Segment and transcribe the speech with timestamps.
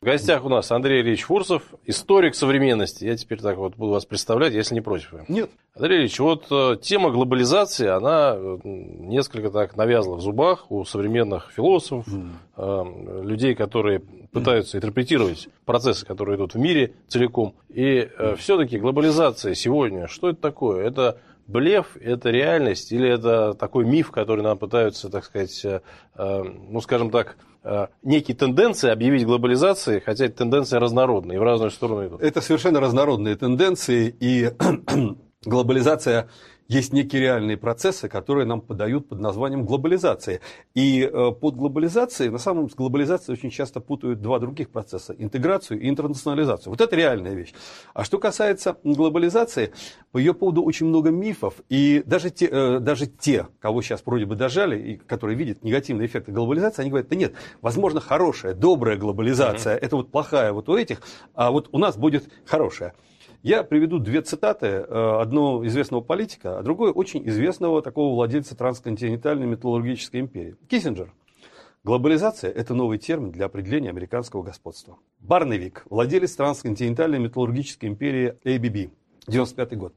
[0.00, 3.04] В гостях у нас Андрей Ильич Фурсов, историк современности.
[3.04, 5.28] Я теперь так вот буду вас представлять, если не против.
[5.28, 5.50] Нет.
[5.74, 11.50] Андрей Ильич, вот э, тема глобализации, она э, несколько так навязла в зубах у современных
[11.50, 13.24] философов, mm.
[13.24, 13.98] людей, которые
[14.30, 17.56] пытаются интерпретировать процессы, которые идут в мире целиком.
[17.68, 18.36] И mm.
[18.36, 20.86] все-таки глобализация сегодня, что это такое?
[20.86, 21.18] Это
[21.48, 25.66] блеф, это реальность или это такой миф, который нам пытаются, так сказать,
[26.16, 27.36] ну, скажем так,
[28.02, 32.22] некие тенденции объявить глобализацией, хотя эти тенденции разнородные в разные стороны идут.
[32.22, 34.50] Это совершенно разнородные тенденции, и
[35.48, 36.28] глобализация
[36.68, 40.40] есть некие реальные процессы, которые нам подают под названием глобализация.
[40.74, 45.80] И э, под глобализацией, на самом деле, глобализацией очень часто путают два других процесса– интеграцию
[45.80, 46.70] и интернационализацию.
[46.70, 47.54] Вот это реальная вещь.
[47.94, 49.72] А что касается глобализации,
[50.12, 54.26] по ее поводу очень много мифов, и даже те, э, даже те кого сейчас вроде
[54.26, 58.98] бы дожали, и которые видят негативные эффекты глобализации, они говорят, да нет, возможно, хорошая, добрая
[58.98, 59.84] глобализация, mm-hmm.
[59.84, 61.00] это вот плохая вот у этих,
[61.34, 62.92] а вот у нас будет хорошая.
[63.42, 64.66] Я приведу две цитаты.
[64.66, 70.56] Э, одну известного политика, а другой очень известного такого владельца трансконтинентальной металлургической империи.
[70.68, 71.12] Киссинджер.
[71.84, 74.98] Глобализация– это новый термин для определения американского господства.
[75.20, 78.90] Барневик, владелец трансконтинентальной металлургической империи ABB,
[79.28, 79.94] 95 год.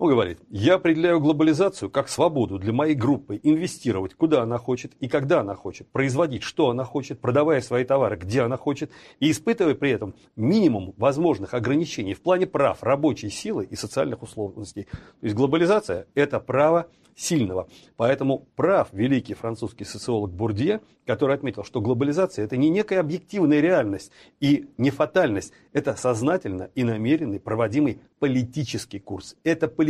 [0.00, 5.08] Он говорит, я определяю глобализацию как свободу для моей группы инвестировать, куда она хочет и
[5.08, 9.74] когда она хочет, производить, что она хочет, продавая свои товары, где она хочет, и испытывая
[9.74, 14.84] при этом минимум возможных ограничений в плане прав рабочей силы и социальных условностей.
[14.84, 17.68] То есть глобализация– это право сильного.
[17.96, 24.12] Поэтому прав великий французский социолог Бурдье, который отметил, что глобализация– это не некая объективная реальность
[24.40, 29.36] и не фатальность, это сознательно и намеренный проводимый политический курс.
[29.44, 29.89] Это политический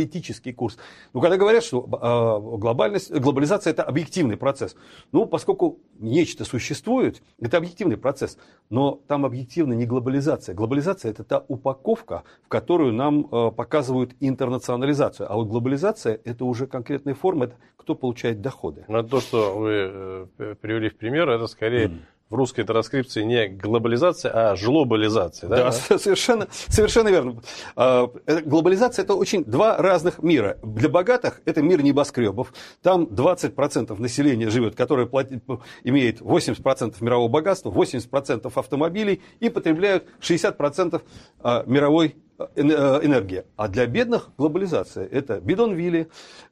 [0.53, 0.77] курс.
[1.13, 4.75] Ну, когда говорят, что э, глобальность, глобализация– это объективный процесс,
[5.11, 8.37] ну, поскольку нечто существует, это объективный процесс,
[8.69, 10.55] но там объективно не глобализация.
[10.55, 16.67] Глобализация– это та упаковка, в которую нам э, показывают интернационализацию, а вот глобализация– это уже
[16.67, 18.85] конкретная форма, это кто получает доходы.
[18.87, 21.99] Но то, что вы э, привели в пример, это скорее mm
[22.31, 25.49] в русской транскрипции не глобализация, а жлобализация.
[25.49, 27.41] Да, да совершенно, совершенно верно.
[27.75, 28.09] А,
[28.45, 30.57] глобализация– это очень два разных мира.
[30.63, 32.53] Для богатых это мир небоскребов.
[32.81, 35.43] Там 20% населения живет, которое платит,
[35.83, 41.01] имеет 80% мирового богатства, 80% автомобилей и потребляют 60%
[41.41, 43.45] а, мировой Э, энергия.
[43.55, 45.05] А для бедных глобализация.
[45.05, 46.09] Это бидонвилли,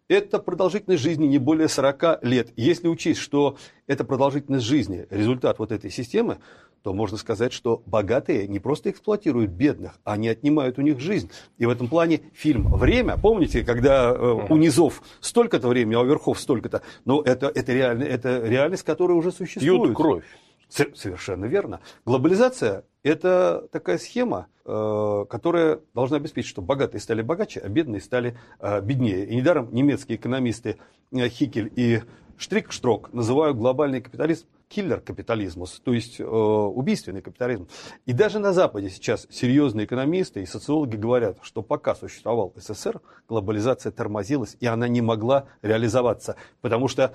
[0.08, 2.50] это продолжительность жизни не более 40 лет.
[2.56, 3.58] Если учесть, что
[3.88, 6.40] это продолжительность жизни, результат вот этой системы,
[6.82, 11.30] то можно сказать, что богатые не просто эксплуатируют бедных, они отнимают у них жизнь.
[11.58, 16.06] И в этом плане фильм «Время», помните, когда э, у низов столько-то времени, а у
[16.06, 19.84] верхов столько-то, но это, это, реально, это реальность, которая уже существует.
[19.84, 20.24] Пьют кровь.
[20.70, 21.82] Совершенно верно.
[22.06, 28.38] Глобализация– это такая схема, э, которая должна обеспечить, что богатые стали богаче, а бедные стали
[28.60, 29.26] э, беднее.
[29.26, 30.78] И недаром немецкие экономисты
[31.12, 32.02] э, Хикель и
[32.38, 37.68] Штрикштрок называют глобальный капитализм киллер капитализмус, то есть э, убийственный капитализм.
[38.06, 43.92] И даже на Западе сейчас серьезные экономисты и социологи говорят, что пока существовал СССР, глобализация
[43.92, 47.14] тормозилась, и она не могла реализоваться, потому что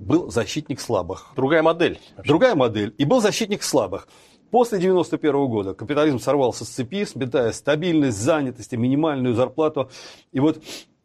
[0.00, 1.26] был защитник слабых.
[1.36, 2.00] Другая модель.
[2.24, 2.94] Другая модель.
[2.98, 4.08] И был защитник слабых.
[4.50, 9.90] После 1991 года капитализм сорвался с цепи, сметая стабильность, занятость и минимальную зарплату.
[10.32, 10.60] И вот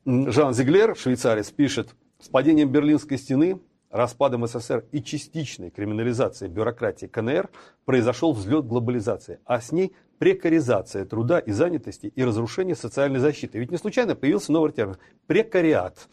[0.05, 1.89] Жан Зиглер, швейцарец, пишет,
[2.19, 3.59] с падением Берлинской стены,
[3.95, 7.49] распадом СССР и частичной криминализацией бюрократии КНР
[7.85, 13.57] произошел взлет глобализации, а с ней прекаризация труда и занятости и разрушение социальной защиты.
[13.57, 14.97] Ведь не случайно появился новый термин–
[15.27, 16.09] прекариат.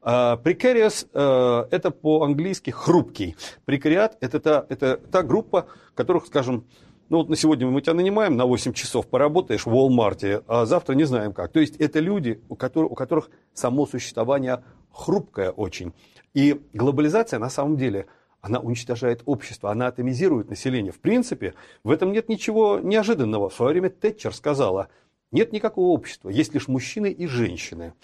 [0.00, 3.36] Прекариус а,– это по-английски хрупкий.
[3.66, 6.64] Прекариат– это та, это та группа, которых, скажем,
[7.08, 10.94] ну вот на сегодня мы тебя нанимаем на 8 часов, поработаешь в Walmart, а завтра
[10.94, 11.52] не знаем как.
[11.52, 15.92] То есть это люди, у которых, у которых само существование хрупкое очень.
[16.36, 18.06] И глобализация на самом деле–
[18.46, 20.92] она уничтожает общество, она атомизирует население.
[20.92, 23.48] В принципе, в этом нет ничего неожиданного.
[23.48, 24.88] В свое время Тэтчер сказала,
[25.32, 27.94] нет никакого общества, есть лишь мужчины и женщины.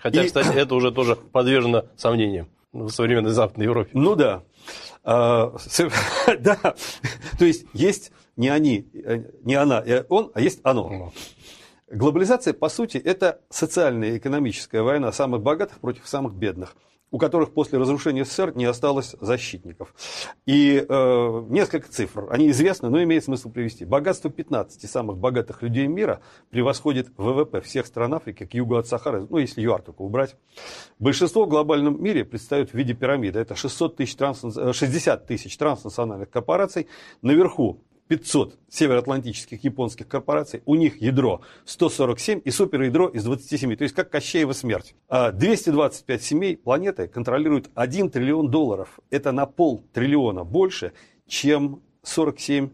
[0.00, 0.26] Хотя, и...
[0.26, 3.90] кстати, это уже тоже подвержено сомнениям в современной Западной Европе.
[3.94, 4.44] Ну да.
[5.02, 5.56] А,
[6.38, 6.56] да.
[7.38, 8.86] То есть есть не они,
[9.42, 11.12] не она, э, он, а есть оно.
[11.90, 16.76] Глобализация, по сути, это социальная и экономическая война самых богатых против самых бедных
[17.10, 19.94] у которых после разрушения СССР не осталось защитников.
[20.46, 23.84] И э, несколько цифр, они известны, но имеет смысл привести.
[23.84, 26.20] Богатство 15 самых богатых людей мира
[26.50, 30.36] превосходит ВВП всех стран Африки к югу от Сахары, ну если ЮАР только убрать.
[30.98, 33.38] Большинство в глобальном мире предстают в виде пирамиды.
[33.38, 34.40] Это 600 тысяч транс...
[34.42, 36.88] 60 тысяч транснациональных корпораций.
[37.22, 43.94] Наверху 500 североатлантических японских корпораций, у них ядро 147 и суперядро из 27, то есть
[43.94, 44.94] как Кощеева смерть.
[45.08, 48.98] А 225 семей планеты контролируют 1 триллион долларов.
[49.10, 50.92] Это на пол триллиона больше,
[51.26, 52.70] чем 47%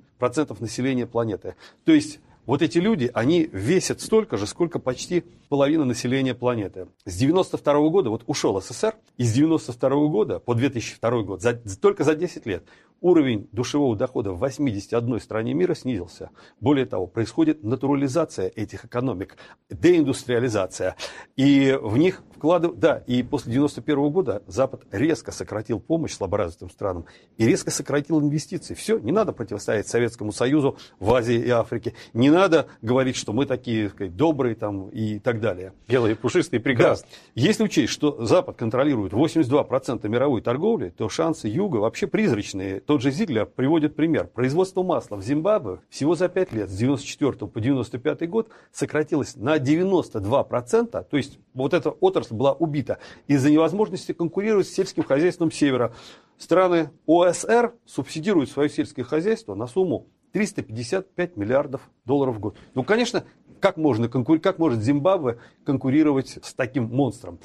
[0.61, 1.57] населения планеты.
[1.85, 6.89] То есть вот эти люди, они весят столько же, сколько почти половина населения планеты.
[7.05, 12.05] С 92 года, вот ушел СССР, и с 92 года по 2002 год, за, только
[12.05, 12.65] за 10 лет,
[13.05, 16.31] уровень душевого дохода в 81 стране мира снизился.
[16.61, 19.37] Более того, происходит натурализация этих экономик,
[19.69, 20.97] деиндустриализация.
[21.37, 22.81] И в них вкладывают...
[22.81, 27.05] Да, и после 91 года Запад резко сократил помощь слаборазвитым странам
[27.37, 28.73] и резко сократил инвестиции.
[28.73, 31.93] Все, не надо противостоять Советскому Союзу в Азии и Африке.
[32.15, 35.73] Не надо говорить, что мы такие сказать, добрые там, и так далее.
[35.89, 37.11] Белые, пушистые, прекрасные.
[37.11, 37.43] Да.
[37.43, 42.81] Если учесть, что Запад контролирует 82% мировой торговли, то шансы Юга вообще призрачные.
[42.81, 44.27] Тот же Зиглер приводит пример.
[44.27, 49.57] Производство масла в Зимбабве всего за 5 лет, с 94 по 95 год, сократилось на
[49.57, 51.05] 92%.
[51.05, 55.93] То есть вот эта отрасль была убита из-за невозможности конкурировать с сельским хозяйством Севера.
[56.37, 62.57] Страны ОСР субсидируют свое сельское хозяйство на сумму 355 миллиардов долларов в год.
[62.75, 63.25] Ну, конечно,
[63.61, 67.39] как, можно, как может Зимбабве конкурировать с таким монстром?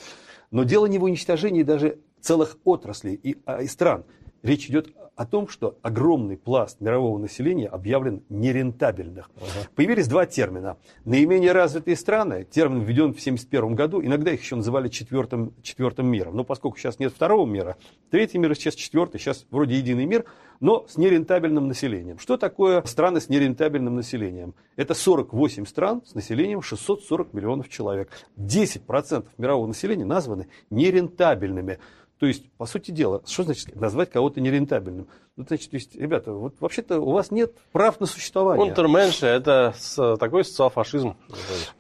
[0.50, 4.06] Но дело не в уничтожении даже целых отраслей и, а, и стран.
[4.42, 4.88] Речь идет
[5.20, 9.30] о том, что огромный пласт мирового населения объявлен нерентабельных.
[9.36, 9.68] Ага.
[9.76, 10.78] Появились два термина.
[11.04, 16.38] Наименее развитые страны, термин введен в 1971 году, иногда их еще называли четвертым, четвертым миром.
[16.38, 17.76] Но поскольку сейчас нет второго мира,
[18.12, 20.24] третий мир, сейчас четвертый, сейчас вроде единый мир,
[20.62, 22.18] но с нерентабельным населением.
[22.18, 24.56] Что такое страны с нерентабельным населением?
[24.78, 28.10] Это 48 стран с населением 640 миллионов человек.
[28.38, 31.80] 10% мирового населения названы нерентабельными.
[32.20, 35.08] То есть, по сути дела, что значит назвать кого-то нерентабельным?
[35.38, 38.66] Ну, значит, то есть, ребята, вот вообще-то у вас нет прав на существование.
[38.66, 39.74] Унтерменши– это
[40.20, 41.16] такой социал-фашизм.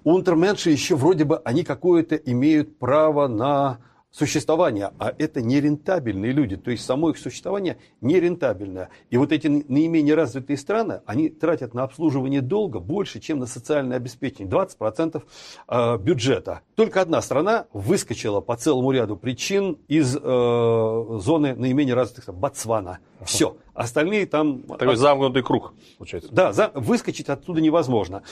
[0.05, 3.79] Унтерменши еще вроде бы, они какое-то имеют право на
[4.11, 8.89] существования, а это нерентабельные люди, то есть само их существование нерентабельное.
[9.09, 13.97] И вот эти наименее развитые страны, они тратят на обслуживание долга больше, чем на социальное
[13.97, 15.21] обеспечение, 20%
[15.67, 16.61] э, бюджета.
[16.75, 22.99] Только одна страна выскочила по целому ряду причин из э, зоны наименее развитых стран, Ботсвана.
[23.25, 23.57] Все.
[23.73, 24.63] Остальные там...
[24.63, 26.33] Такой замкнутый круг, получается.
[26.33, 26.71] Да, за...
[26.73, 28.23] выскочить оттуда невозможно.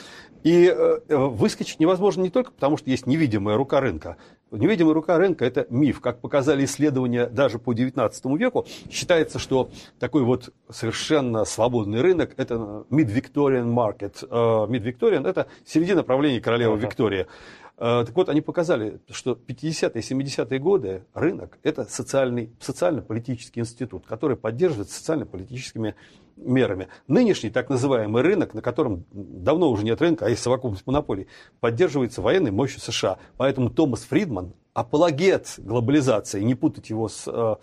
[0.44, 4.18] И э, э, выскочить невозможно не только потому, что есть невидимая рука рынка.
[4.52, 6.00] Невидимая рука рынка– это миф.
[6.00, 12.86] Как показали исследования даже по XIX веку, считается, что такой вот совершенно свободный рынок– это
[12.90, 14.24] mid-Victorian market.
[14.30, 16.82] Mid-Victorian– это середина правления королевы uh-huh.
[16.82, 17.28] Виктории.
[17.78, 24.36] Э, так вот, они показали, что 50-е, 70-е годы рынок– это социальный, социально-политический институт, который
[24.36, 25.96] поддерживает социально-политическими
[26.38, 26.88] мерами.
[27.08, 31.28] Нынешний так называемый рынок, на котором давно уже нет рынка, а есть совокупность монополий,
[31.60, 33.18] поддерживается военной мощью США.
[33.38, 37.56] Поэтому Томас Фридман, апологет глобализации, не путать его с э,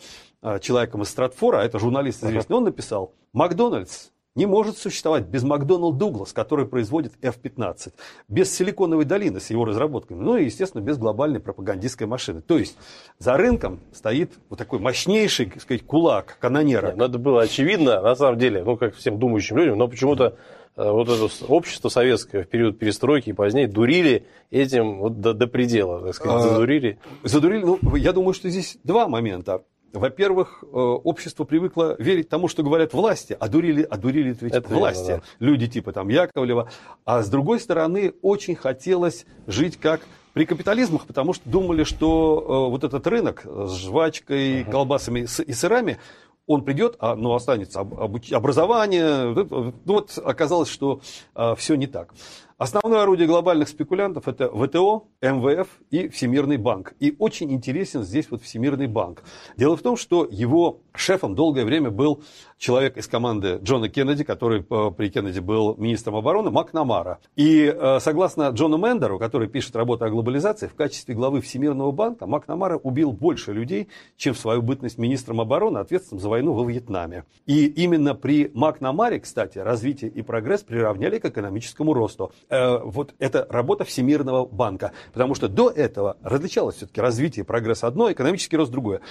[0.43, 5.45] э человеком из Стратфора, а это журналист известный, он написал, Макдональдс не может существовать без
[5.45, 7.93] Макдоналд Дуглас, который производит F-15,
[8.29, 12.41] без Силиконовой долины с его разработками, ну и, естественно, без глобальной пропагандистской машины.
[12.41, 12.77] То есть
[13.19, 16.89] за рынком стоит вот такой мощнейший, так сказать, кулак канонера.
[16.89, 20.37] Нет, ну это было очевидно, на самом деле, ну, как всем думающим людям, но почему-то
[20.77, 25.47] э, вот это общество советское в период перестройки и позднее дурили этим вот до, до
[25.47, 26.99] предела, так сказать, а, задурили.
[27.23, 29.63] Задурили, ну, я думаю, что здесь два момента.
[29.95, 34.69] Во-первых, э, общество привыкло верить тому, что говорят власти, а дурили, а дурили ведь Это
[34.69, 35.07] власти.
[35.07, 35.47] Верно, да.
[35.47, 36.69] Люди типа там Яковлева.
[37.05, 40.01] А с другой стороны, очень хотелось жить как
[40.33, 44.71] при капитализмах, потому что думали, что э, вот этот рынок с жвачкой, uh-huh.
[44.71, 45.99] колбасами и сырами,
[46.47, 49.33] он придет, а, ну, останется образование.
[49.33, 51.01] Ну, вот оказалось, что
[51.35, 52.13] а, все не так.
[52.57, 56.95] Основное орудие глобальных спекулянтов это ВТО, МВФ и Всемирный банк.
[57.01, 59.25] И очень интересен здесь вот Всемирный банк.
[59.57, 62.23] Дело в том, что его шефом долгое время был
[62.65, 67.19] человек из команды Джона Кеннеди, который э, при Кеннеди был министром обороны, Макнамара.
[67.37, 72.27] И э, согласно Джону Мендеру, который пишет работу о глобализации, в качестве главы Всемирного банка
[72.27, 77.25] Макнамара убил больше людей, чем в свою бытность министром обороны, ответственным за войну во Вьетнаме.
[77.45, 82.33] И именно при Макнамаре, кстати, развитие и прогресс приравняли к экономическому росту.
[82.49, 84.93] Э, вот это работа Всемирного банка.
[85.13, 89.03] Потому что до этого различалось все-таки развитие и прогресс одно, экономический рост другое.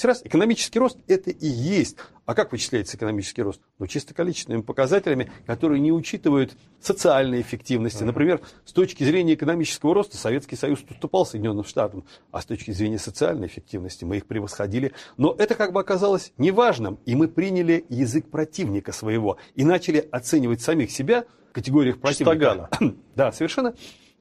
[0.00, 3.60] Раз, экономический рост это и есть А как вычисляется экономический рост?
[3.78, 8.02] Ну, чисто количественными показателями, которые не учитывают социальной эффективности.
[8.02, 12.98] Например, с точки зрения экономического роста Советский Союз уступал Соединенным Штатам, а с точки зрения
[12.98, 14.92] социальной эффективности мы их превосходили.
[15.16, 20.62] Но это как бы оказалось неважным, и мы приняли язык противника своего и начали оценивать
[20.62, 22.34] самих себя в категориях противника.
[22.34, 22.70] Чистогана.
[23.14, 23.74] Да, совершенно,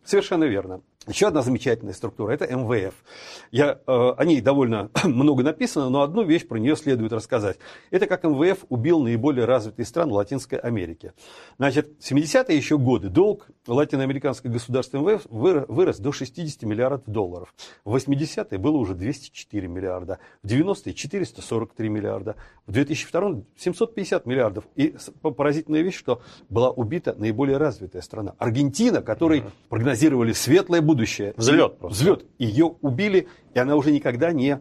[0.04, 0.82] совершенно верно.
[1.08, 2.94] Еще одна замечательная структура– это МВФ.
[3.52, 7.58] Я, э, о ней довольно много написано, но одну вещь про нее следует рассказать.
[7.92, 11.12] Это как МВФ убил наиболее развитые страны Латинской Америки.
[11.58, 17.54] Значит, в 70-е еще годы долг латиноамериканского государства МВФ вырос до 60 миллиардов долларов.
[17.84, 24.64] В 80-е было уже 204 миллиарда, в 90-е 443 миллиарда, в 2002 750 миллиардов.
[24.76, 28.36] И поразительная вещь, что была убита наиболее развитая страна.
[28.38, 31.34] Аргентина, которой прогнозировали светлое будущее, будущее.
[31.36, 31.96] Взлет просто.
[31.96, 32.26] Взлет.
[32.38, 34.60] Ее убили, и она уже никогда не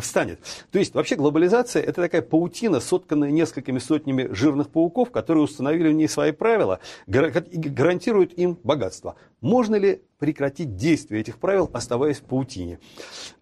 [0.00, 0.40] встанет.
[0.70, 5.92] То есть вообще глобализация это такая паутина, сотканная несколькими сотнями жирных пауков, которые установили в
[5.92, 9.16] ней свои правила, гарантируют им богатство.
[9.40, 12.78] Можно ли прекратить действие этих правил, оставаясь в паутине?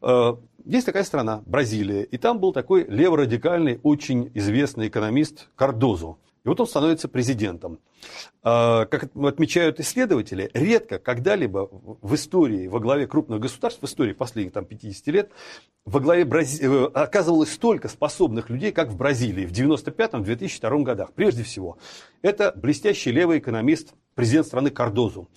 [0.03, 6.17] Э, есть такая страна, Бразилия, и там был такой леворадикальный, очень известный экономист Кардозо.
[6.45, 7.79] И вот он становится президентом.
[8.43, 14.53] А, как отмечают исследователи, редко когда-либо в истории, во главе крупных государств, в истории последних
[14.53, 15.31] там, 50 лет,
[15.85, 16.63] во главе Брази...
[16.65, 21.13] Э, оказывалось столько способных людей, как в Бразилии в 1995-2002 годах.
[21.13, 21.77] Прежде всего,
[22.23, 25.29] это блестящий левый экономист, президент страны Кардозу,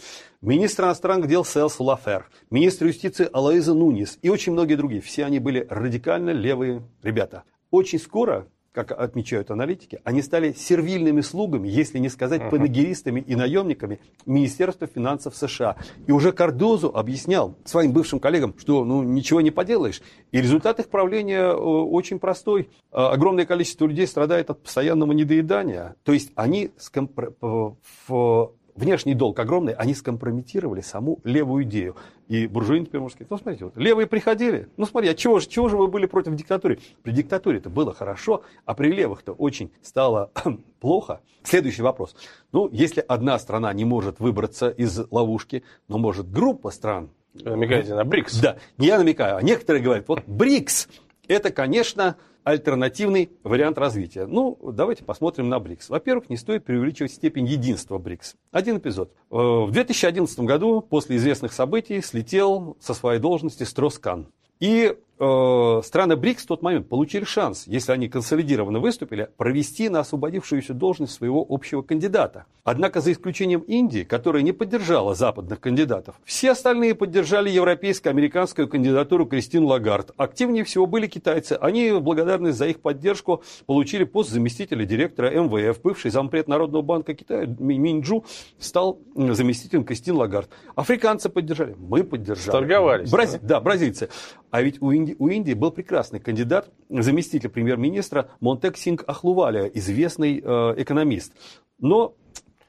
[0.42, 5.02] министр иностранных дел Селс Лафер, министр юстиции Алоиза Нунис и очень многие другие.
[5.02, 7.44] Все они были радикально левые ребята.
[7.72, 14.00] Очень скоро как отмечают аналитики, они стали сервильными слугами, если не сказать панегеристами и наемниками
[14.26, 15.78] Министерства финансов США.
[16.08, 20.02] И уже Кардозу объяснял своим бывшим коллегам, что ну, ничего не поделаешь.
[20.32, 22.70] И результат их правления э, очень простой.
[22.92, 25.96] Э, огромное количество людей страдает от постоянного недоедания.
[26.04, 27.34] То есть они скомпр...
[27.40, 31.96] в внешний долг огромный, они скомпрометировали саму левую идею.
[32.28, 35.48] И буржуи теперь можно сказать, ну смотрите, вот левые приходили, ну смотри, а чего же,
[35.48, 36.80] чего же вы были против диктатуры?
[37.02, 40.32] При диктатуре это было хорошо, а при левых-то очень стало
[40.80, 41.22] плохо.
[41.44, 42.16] Следующий вопрос.
[42.52, 47.10] Ну, если одна страна не может выбраться из ловушки, но может группа стран...
[47.34, 48.40] Намекаете на БРИКС?
[48.42, 50.88] Да, не я намекаю, а некоторые говорят, вот БРИКС,
[51.28, 54.26] это, конечно, альтернативный вариант развития.
[54.26, 55.90] Ну, давайте посмотрим на БРИКС.
[55.90, 58.36] Во-первых, не стоит преувеличивать степень единства БРИКС.
[58.52, 59.12] Один эпизод.
[59.32, 64.28] Э, в 2011 году, после известных событий, слетел со своей должности Строскан.
[64.60, 70.02] И э, страны БРИКС в тот момент получили шанс, если они консолидированно выступили, провести на
[70.02, 72.46] освободившуюся должность своего общего кандидата.
[72.64, 79.66] Однако за исключением Индии, которая не поддержала западных кандидатов, все остальные поддержали европейско-американскую кандидатуру Кристин
[79.66, 80.12] Лагард.
[80.18, 81.58] Активнее всего были китайцы.
[81.60, 85.82] Они в благодарность за их поддержку получили пост заместителя директора МВФ.
[85.82, 88.24] Бывший зампред Народного банка Китая Минджу
[88.60, 90.50] стал заместителем Кристин Лагард.
[90.76, 91.76] Африканцы поддержали.
[91.78, 92.52] Мы поддержали.
[92.52, 93.10] Торговались.
[93.10, 93.40] Брази...
[93.42, 94.10] Да, бразильцы.
[94.54, 100.40] А ведь у Индии, у Индии был прекрасный кандидат, заместитель премьер-министра Монтек Синг Ахлуваля, известный
[100.46, 101.34] э, экономист.
[101.80, 102.14] Но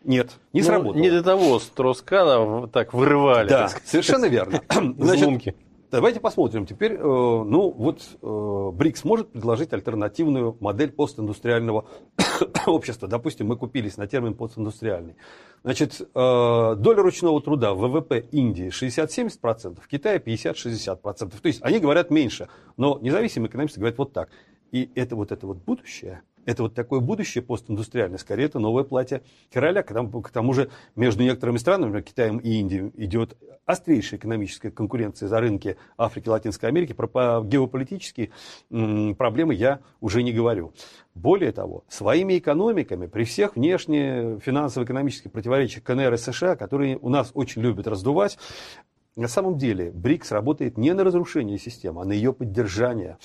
[0.03, 1.03] нет, не ну, сработало.
[1.03, 3.51] Не для того Строскана так вырывали.
[3.51, 4.63] Да, так совершенно верно.
[4.97, 5.55] Значит,
[5.95, 6.93] давайте посмотрим теперь.
[6.93, 11.87] Э, ну, вот э, БРИКС может предложить альтернативную модель постиндустриального
[12.67, 13.09] общества.
[13.09, 15.17] Допустим, мы купились на термин постиндустриальный.
[15.63, 21.01] Значит, э, доля ручного труда в ВВП Индии 60-70%, в Китае 50-60%.
[21.41, 24.31] То есть они говорят меньше, но независимые экономисты говорят вот так.
[24.73, 29.23] И это вот это вот будущее, это вот такое будущее постиндустриальное, скорее это новое платье
[29.53, 29.83] короля.
[29.83, 33.37] К тому, к тому же между некоторыми странами, например, Китаем и Индией, идет
[33.67, 36.93] острейшая экономическая конкуренция за рынки Африки Латинской Америки.
[36.93, 38.31] Про геополитические
[39.15, 40.73] проблемы я уже не говорю.
[41.15, 47.31] Более того, своими экономиками, при всех внешне финансово-экономических противоречиях КНР и США, которые у нас
[47.35, 48.39] очень любят раздувать,
[49.17, 53.17] на самом деле БРИКС работает не на разрушение системы, а на ее поддержание.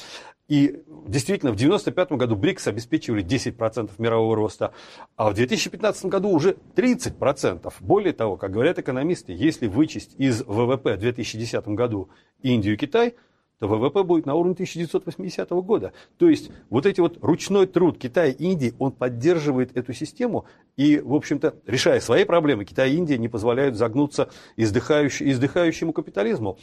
[0.50, 4.74] И действительно, в 1995 году БРИКС обеспечивали 10% мирового роста,
[5.16, 7.74] а в 2015 году уже 30%.
[7.80, 12.10] Более того, как говорят экономисты, если вычесть из ВВП в 2010 году
[12.42, 13.16] Индию и Китай–
[13.60, 15.94] то ВВП будет на уровне 1980 года.
[16.18, 20.46] То есть вот эти вот ручной труд Китая и Индии, он поддерживает эту систему
[20.78, 26.58] и, в общем-то, решая свои проблемы, Китай и Индия не позволяют загнуться издыхающему, издыхающему капитализму.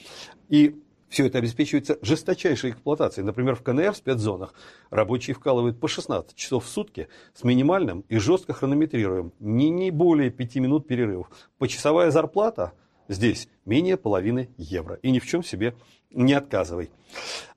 [0.48, 0.80] И
[1.16, 3.24] все это обеспечивается жесточайшей эксплуатацией.
[3.24, 4.52] Например, в КНР в спецзонах
[4.90, 9.32] рабочие вкалывают по 16 часов в сутки с минимальным и жестко хронометрируем.
[9.40, 11.30] Не, не более 5 минут перерывов.
[11.56, 12.72] Почасовая зарплата–
[13.08, 14.96] здесь менее половины евро.
[14.96, 15.74] И ни в чем себе
[16.10, 16.90] не отказывай.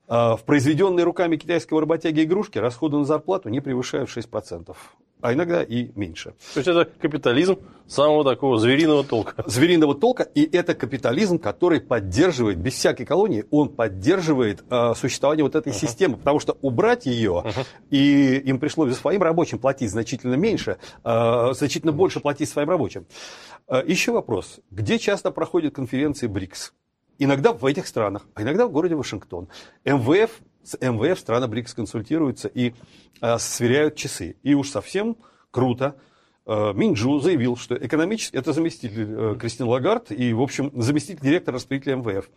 [0.08, 4.74] А, в произведенные руками китайского работяги игрушки расходы на зарплату не превышают 6%
[5.20, 6.34] а иногда и меньше.
[6.54, 9.42] То есть это капитализм самого такого звериного толка.
[9.46, 15.56] Звериного толка, и это капитализм, который поддерживает, без всякой колонии, он поддерживает э, существование вот
[15.56, 15.80] этой uh-huh.
[15.80, 17.66] системы, потому что убрать ее, uh-huh.
[17.90, 21.94] и им пришлось своим рабочим платить значительно меньше, э, значительно uh-huh.
[21.94, 23.06] больше платить своим рабочим.
[23.68, 26.72] Э, еще вопрос, где часто проходят конференции БРИКС?
[27.18, 29.48] Иногда в этих странах, а иногда в городе Вашингтон.
[29.84, 30.30] МВФ
[30.62, 32.74] с МВФ страны БРИКС консультируются и
[33.20, 34.36] э, сверяют часы.
[34.42, 35.16] И уж совсем
[35.50, 35.96] круто.
[36.46, 41.56] Э, Минджу заявил, что экономически, это заместитель э, Кристин Лагард и, в общем, заместитель директора
[41.56, 42.30] распределителя МВФ,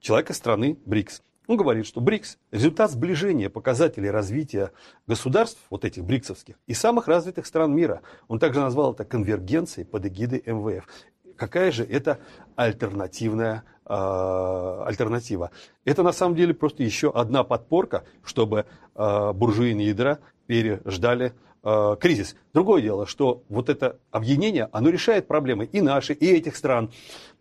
[0.00, 1.22] человека страны БРИКС.
[1.46, 4.72] Он говорит, что БРИКС– результат сближения показателей развития
[5.06, 8.02] государств, вот этих БРИКСовских, и самых развитых стран мира.
[8.26, 10.88] Он также назвал это конвергенцией под эгидой МВФ.
[11.36, 12.18] Какая же это
[12.56, 15.50] альтернативная альтернатива.
[15.84, 22.36] Это на самом деле просто еще одна подпорка, чтобы э, буржуины ядра переждали э, кризис.
[22.52, 26.90] Другое дело, что вот это объединение, оно решает проблемы и наши, и этих стран.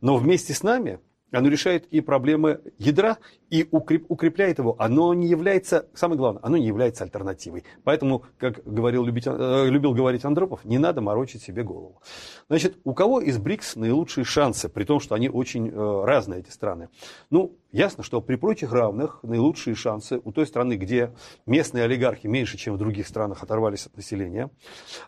[0.01, 0.99] Но вместе с нами
[1.31, 3.17] оно решает и проблемы ядра,
[3.49, 4.75] и укрепляет его.
[4.79, 7.63] Оно не является, самое главное, оно не является альтернативой.
[7.83, 12.01] Поэтому, как говорил, любить, э, любил говорить Андропов, не надо морочить себе голову.
[12.49, 16.49] Значит, у кого из БРИКС наилучшие шансы, при том, что они очень э, разные, эти
[16.49, 16.89] страны?
[17.29, 21.13] Ну, ясно, что при прочих равных наилучшие шансы у той страны, где
[21.45, 24.49] местные олигархи меньше, чем в других странах, оторвались от населения,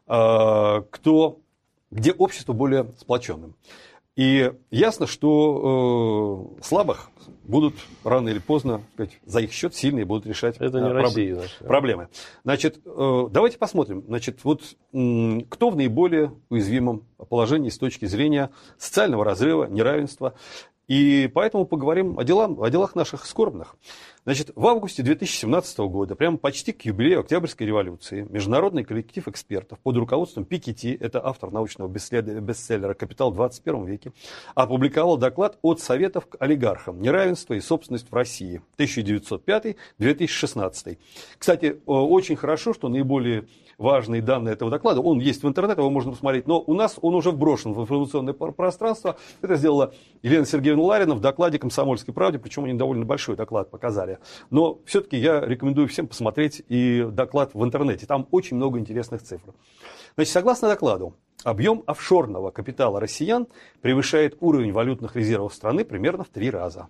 [0.08, 1.40] э, кто,
[1.92, 3.56] где общество более сплоченным.
[4.18, 7.12] И ясно, что э, слабых
[7.44, 11.36] будут рано или поздно, сказать, за их счет сильные будут решать Это не э, Россия,
[11.36, 12.08] значит, проблемы.
[12.44, 18.50] Значит, э, давайте посмотрим, значит, вот э, кто в наиболее уязвимом положении с точки зрения
[18.80, 20.34] социального разрыва, неравенства.
[20.88, 23.76] И поэтому поговорим о, делам, о делах наших скорбных.
[24.28, 29.96] Значит, в августе 2017 года, прямо почти к юбилею Октябрьской революции, международный коллектив экспертов под
[29.96, 34.12] руководством Пикетти, это автор научного бестселлера «Капитал в 21 веке»,
[34.54, 40.98] опубликовал доклад от Советов к олигархам «Неравенство и собственность в России» 1905-2016.
[41.38, 45.02] Кстати, очень хорошо, что наиболее важные данные этого доклада.
[45.02, 48.34] Он есть в интернете, его можно посмотреть, но у нас он уже вброшен в информационное
[48.34, 49.18] пространство.
[49.42, 49.94] Это сделала
[50.24, 54.20] Елена Сергеевна Ларина в докладе «Комсомольской правде», причем они довольно большой доклад показали.
[54.50, 58.06] Но все-таки я рекомендую всем посмотреть и доклад в интернете.
[58.06, 59.54] Там очень много интересных цифр.
[60.16, 63.48] Значит, согласно докладу, Объем офшорного капитала россиян
[63.82, 66.90] превышает уровень валютных резервов страны примерно в три раза.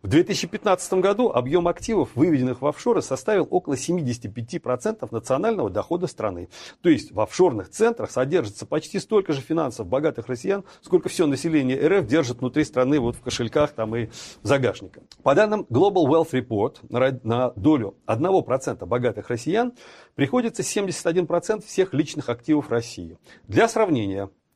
[0.00, 6.48] В 2015 году объем активов, выведенных в офшоры, составил около 75% национального дохода страны.
[6.82, 11.76] То есть в офшорных центрах содержится почти столько же финансов богатых россиян, сколько все население
[11.86, 14.08] РФ держит внутри страны вот в кошельках там, и
[14.42, 15.02] загашниках.
[15.24, 16.76] По данным Global Wealth Report,
[17.24, 19.72] на долю 1% богатых россиян
[20.14, 23.18] приходится 71% всех личных активов России.
[23.48, 23.79] Для сравнения,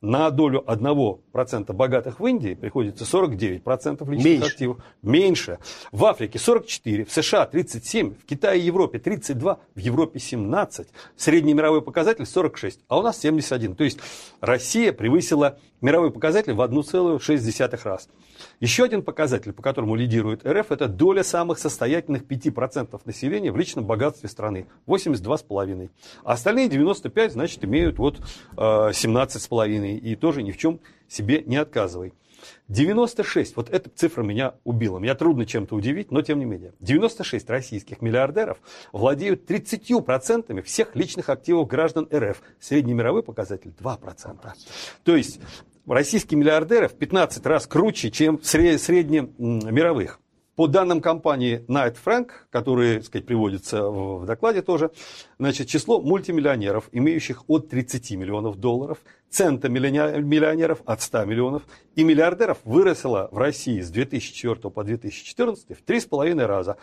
[0.05, 4.47] на долю 1% богатых в Индии приходится 49% личных Меньше.
[4.47, 4.77] активов.
[5.03, 5.59] Меньше.
[5.93, 10.89] В Африке 44, в США 37, в Китае и Европе 32, в Европе 17.
[11.17, 13.75] Средний мировой показатель 46, а у нас 71.
[13.75, 13.99] То есть
[14.41, 18.09] Россия превысила мировой показатель в 1,6 раз.
[18.59, 23.85] Еще один показатель, по которому лидирует РФ, это доля самых состоятельных 5% населения в личном
[23.85, 24.67] богатстве страны.
[24.87, 25.91] 82,5.
[26.25, 28.21] А остальные 95, значит, имеют вот
[28.57, 29.85] 17,5.
[29.85, 32.15] Э, И тоже ни в чем себе не отказывай.
[32.69, 34.99] 96, вот эта цифра меня убила.
[34.99, 36.73] Меня трудно чем-то удивить, но тем не менее.
[36.81, 38.59] 96 российских миллиардеров
[38.93, 42.43] владеют 30% всех личных активов граждан РФ.
[42.61, 44.53] Средний мировой показатель 2%.
[45.05, 45.41] То есть
[45.87, 50.21] российские миллиардеры в 15 раз круче, чем среднемировых.
[50.57, 54.93] По данным компании Knight Frank, которые так сказать, приводятся в докладе тоже,
[55.37, 58.99] значит, число мультимиллионеров, имеющих от 30 миллионов долларов,
[59.31, 61.63] цента миллионеров от 100 миллионов
[61.97, 66.77] и миллиардеров выросло в России с 2004 по 2014 в 3,5 раза.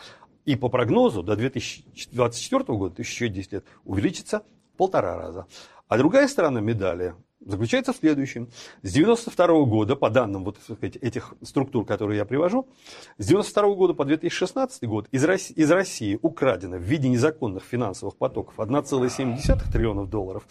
[0.43, 5.45] И по прогнозу до 2024 года, еще 10 лет, увеличится в полтора раза.
[5.87, 7.13] А другая сторона медали
[7.45, 8.49] заключается в следующем.
[8.83, 12.67] С 92 года, по данным вот этих структур, которые я привожу,
[13.17, 18.15] с 92 года по 2016 год из России, из России украдено в виде незаконных финансовых
[18.15, 20.47] потоков 1,7 триллионов долларов.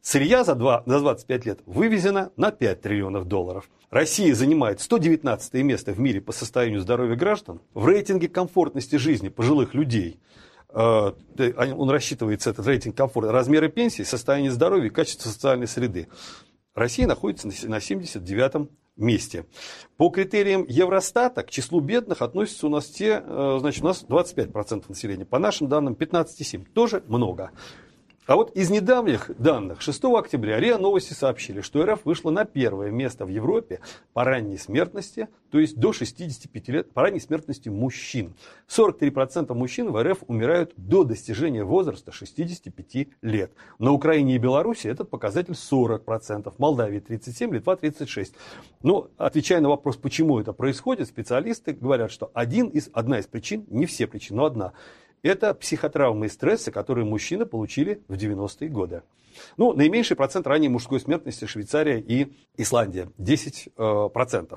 [0.00, 3.70] Сырья за, 2, за 25 лет вывезено на 5 триллионов долларов.
[3.90, 7.60] Россия занимает 119 место в мире по состоянию здоровья граждан.
[7.74, 10.18] В рейтинге комфортности жизни пожилых людей–
[10.72, 16.08] он рассчитывается, этот рейтинг комфорта, размеры пенсии, состояние здоровья качество социальной среды.
[16.74, 19.46] Россия находится на 79 месте.
[19.96, 24.88] По критериям Евростата к числу бедных относятся у нас те, э, значит, у нас 25%
[24.88, 25.24] населения.
[25.24, 26.66] По нашим данным 15,7%.
[26.72, 27.50] Тоже много.
[28.32, 32.90] А вот из недавних данных 6 октября РИА Новости сообщили, что РФ вышла на первое
[32.90, 33.80] место в Европе
[34.14, 38.34] по ранней смертности, то есть до 65 лет, по ранней смертности мужчин.
[38.74, 43.52] 43% мужчин в РФ умирают до достижения возраста 65 лет.
[43.78, 48.32] На Украине и Беларуси этот показатель 40%, в Молдавии 37%, Литва 36%.
[48.82, 53.66] Но отвечая на вопрос, почему это происходит, специалисты говорят, что один из, одна из причин,
[53.68, 54.72] не все причины, но одна–
[55.22, 59.02] это психотравмы и стрессы, которые мужчины получили в 90-е годы.
[59.56, 63.10] Ну, наименьший процент ранней мужской смертности Швейцария и Исландия.
[63.18, 63.72] 10%.
[63.76, 64.56] Э,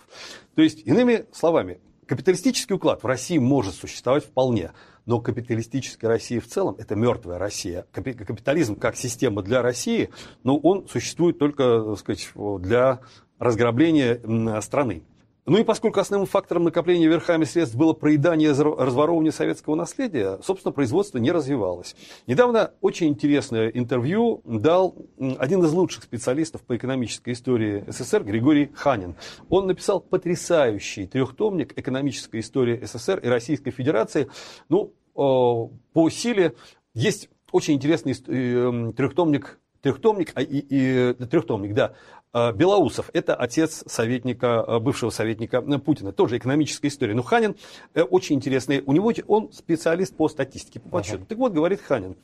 [0.55, 4.71] То есть, иными словами, капиталистический уклад в России может существовать вполне.
[5.05, 7.85] Но капиталистическая Россия в целом– это мертвая Россия.
[7.91, 10.09] Капитализм как система для России,
[10.43, 12.29] но он существует только так сказать,
[12.61, 13.01] для
[13.37, 15.03] разграбления страны.
[15.45, 21.19] Ну и поскольку основным фактором накопления верхами средств было проедание разворовывания советского наследия, собственно, производство
[21.19, 21.95] не развивалось.
[22.25, 24.95] Недавно очень интересное интервью дал
[25.37, 29.15] один из лучших специалистов по экономической истории СССР Григорий Ханин.
[29.49, 34.27] Он написал потрясающий трехтомник «Экономическая история СССР и Российской Федерации».
[34.69, 36.55] Ну, по силе
[36.95, 41.93] есть очень интересный э, трехтомник Трехтомник, а, и, и, трехтомник, да.
[42.33, 46.11] А, Белоусов– это отец советника, а, бывшего советника э, Путина.
[46.11, 47.13] Тоже экономическая история.
[47.13, 47.55] Но Ханин
[47.93, 48.81] э, очень интересный.
[48.83, 51.17] У него он специалист по статистике, по подсчету.
[51.17, 51.25] Ага.
[51.27, 52.15] Так вот, говорит Ханин,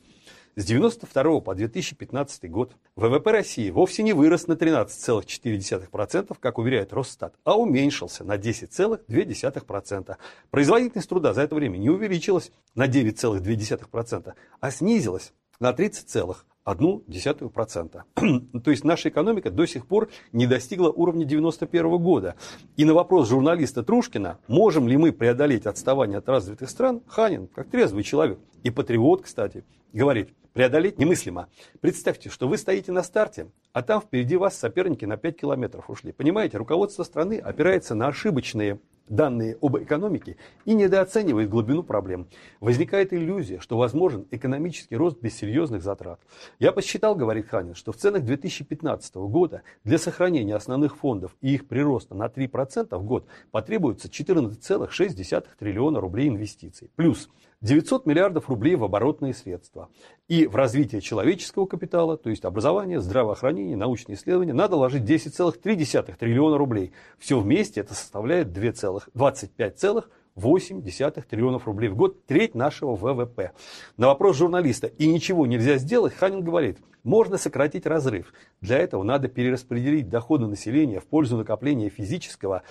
[0.56, 7.36] с 1992 по 2015 год ВВП России вовсе не вырос на 13,4%, как уверяет Росстат,
[7.44, 10.16] а уменьшился на 10,2%.
[10.50, 16.44] Производительность труда за это время не увеличилась на 9,2%, а снизилась на 30 целых.
[16.64, 18.02] 0,1%.
[18.62, 22.36] То есть наша экономика до сих пор не достигла уровня 1991 года.
[22.76, 27.70] И на вопрос журналиста Трушкина, можем ли мы преодолеть отставание от развитых стран, Ханин, как
[27.70, 31.48] трезвый человек и патриот, кстати, говорит, преодолеть немыслимо.
[31.80, 36.12] Представьте, что вы стоите на старте, а там впереди вас соперники на 5 километров ушли.
[36.12, 42.28] Понимаете, руководство страны опирается на ошибочные данные об экономике и недооценивает глубину проблем.
[42.60, 46.20] Возникает иллюзия, что возможен экономический рост без серьезных затрат.
[46.58, 51.68] Я посчитал, говорит Ханин, что в ценах 2015 года для сохранения основных фондов и их
[51.68, 56.90] прироста на 3% в год потребуется 14,6 триллиона рублей инвестиций.
[56.96, 57.28] Плюс
[57.62, 59.88] 900 миллиардов рублей в оборотные средства.
[60.26, 66.58] И в развитие человеческого капитала, то есть образование, здравоохранение, научные исследования, надо ложить 10,3 триллиона
[66.58, 66.92] рублей.
[67.18, 73.52] Все вместе это составляет 25,8 триллионов рублей в год, треть нашего ВВП.
[73.96, 78.32] На вопрос журналиста «и ничего нельзя сделать» Ханин говорит, можно сократить разрыв.
[78.60, 82.62] Для этого надо перераспределить доходы населения в пользу накопления физического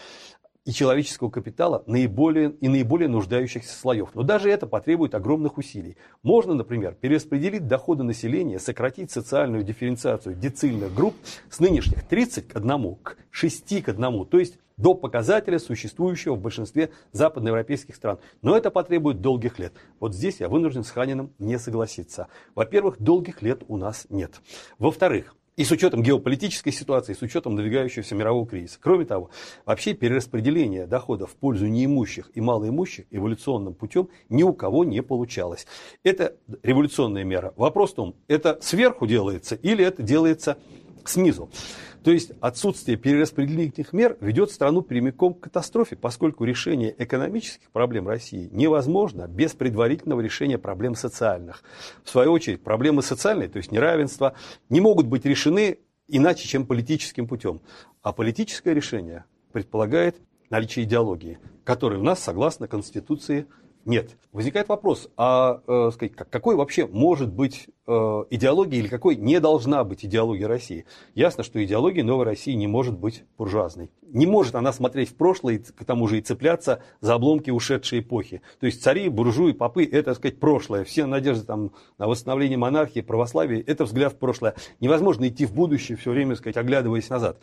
[0.65, 4.09] и человеческого капитала наиболее, и наиболее нуждающихся слоев.
[4.13, 5.97] Но даже это потребует огромных усилий.
[6.23, 11.15] Можно, например, перераспределить доходы населения, сократить социальную дифференциацию децильных групп
[11.49, 16.41] с нынешних 30 к 1 к 6 к 1, то есть до показателя, существующего в
[16.41, 18.19] большинстве западноевропейских стран.
[18.41, 19.73] Но это потребует долгих лет.
[19.99, 22.27] Вот здесь я вынужден с Ханиным не согласиться.
[22.55, 24.41] Во-первых, долгих лет у нас нет.
[24.79, 28.77] Во-вторых, и с учетом геополитической ситуации, и с учетом надвигающегося мирового кризиса.
[28.79, 29.29] Кроме того,
[29.65, 35.67] вообще перераспределение доходов в пользу неимущих и малоимущих эволюционным путем ни у кого не получалось.
[36.03, 37.53] Это революционная мера.
[37.57, 40.57] Вопрос в том, это сверху делается или это делается
[41.05, 41.49] снизу.
[42.03, 48.49] То есть отсутствие перераспределительных мер ведет страну прямиком к катастрофе, поскольку решение экономических проблем России
[48.51, 51.63] невозможно без предварительного решения проблем социальных.
[52.03, 54.33] В свою очередь, проблемы социальные, то есть неравенство,
[54.69, 57.61] не могут быть решены иначе, чем политическим путем.
[58.01, 60.17] А политическое решение предполагает
[60.49, 63.45] наличие идеологии, которая у нас, согласно Конституции,
[63.85, 64.17] нет.
[64.31, 69.83] Возникает вопрос, а э, сказать, какой вообще может быть э, идеология или какой не должна
[69.83, 70.85] быть идеология России?
[71.15, 73.91] Ясно, что идеология новой России не может быть буржуазной.
[74.01, 78.41] Не может она смотреть в прошлое, к тому же и цепляться за обломки ушедшей эпохи.
[78.59, 80.83] То есть цари, буржуи, попы– это, так сказать, прошлое.
[80.83, 84.55] Все надежды там, на восстановление монархии, православия– это взгляд в прошлое.
[84.79, 87.37] Невозможно идти в будущее, все время, сказать, оглядываясь назад.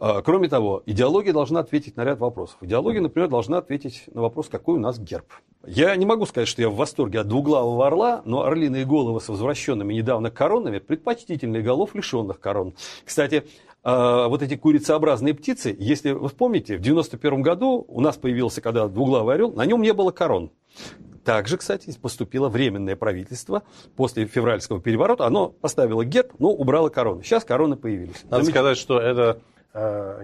[0.00, 2.56] Э, кроме того, идеология должна ответить на ряд вопросов.
[2.60, 5.26] Идеология, например, должна ответить на вопрос, какой у нас герб.
[5.64, 9.28] Я не могу сказать, что я в восторге от двуглавого орла, но орлиные головы с
[9.28, 12.74] возвращенными недавно коронами предпочтительнее голов, лишенных корон.
[13.04, 13.44] Кстати,
[13.84, 18.86] а, вот эти курицеобразные птицы, если вы помните, в 91 году у нас появился, когда
[18.88, 20.50] двуглавый орел, на нем не было корон.
[21.24, 23.62] Также, кстати, поступило временное правительство
[23.96, 25.26] после февральского переворота.
[25.26, 27.22] Оно поставило герб, но убрало короны.
[27.22, 28.24] Сейчас короны появились.
[28.24, 28.50] Надо Замеч...
[28.50, 29.40] сказать, что это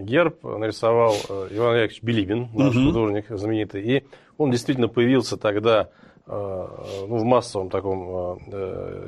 [0.00, 1.14] герб нарисовал
[1.50, 2.86] Иван Яковлевич Билибин, наш угу.
[2.86, 3.82] художник знаменитый.
[3.82, 4.04] И
[4.36, 5.88] он действительно появился тогда
[6.28, 8.38] ну, в массовом таком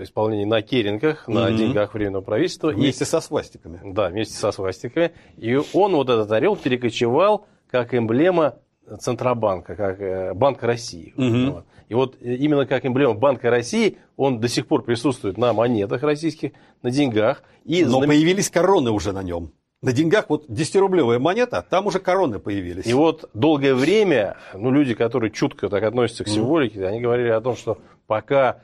[0.03, 1.57] исполнении на керенках, на угу.
[1.57, 2.69] деньгах временного правительства.
[2.69, 3.81] Вместе и, со свастиками.
[3.85, 5.13] Да, вместе со свастиками.
[5.37, 8.57] И он, вот этот орел, перекочевал как эмблема
[8.99, 11.13] Центробанка, как Банка России.
[11.17, 11.63] Угу.
[11.89, 16.53] И вот именно как эмблема Банка России, он до сих пор присутствует на монетах российских,
[16.83, 17.43] на деньгах.
[17.65, 18.09] И Но знам...
[18.09, 19.53] появились короны уже на нем.
[19.83, 22.87] На деньгах вот 10-рублевая монета, там уже короны появились.
[22.87, 26.87] И вот долгое время, ну, люди, которые чутко так относятся к символике, mm.
[26.87, 28.61] они говорили о том, что пока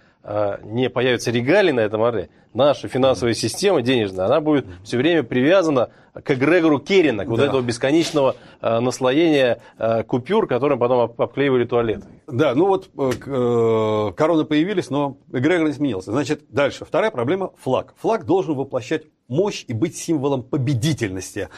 [0.65, 5.91] не появится регалии на этом орле, наша финансовая система денежная, она будет все время привязана
[6.25, 7.31] к эгрегору Керина, к да.
[7.31, 12.07] вот этого бесконечного э, наслоения э, купюр, которым потом обклеивали туалеты.
[12.27, 16.13] Да, ну вот э, э, короны появились, но эгрегор не изменился.
[16.13, 16.87] Значит, дальше.
[16.87, 17.95] Вторая проблема– флаг.
[18.01, 21.51] Флаг должен воплощать мощь и быть символом победительности.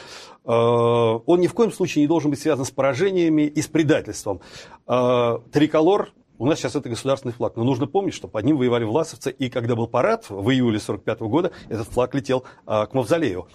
[0.45, 4.41] Э, он ни в коем случае не должен быть связан с поражениями и с предательством.
[4.87, 7.57] Триколор у нас сейчас это государственный флаг.
[7.57, 11.21] Но нужно помнить, что под ним воевали власовцы, и когда был парад в июле 1945
[11.21, 13.49] года, этот флаг летел а, к Мавзолею.